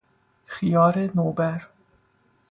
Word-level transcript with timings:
خیار 0.45 1.11
نوبر 1.15 1.67